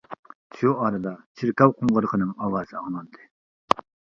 [0.61, 3.31] شۇ ئارىدا چېركاۋ قوڭغۇرىقىنىڭ ئاۋازى ئاڭلاندى.